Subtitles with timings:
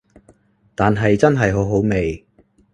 [0.73, 2.25] 但係真係好好味